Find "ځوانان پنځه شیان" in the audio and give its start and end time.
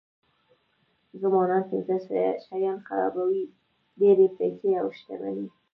1.21-2.77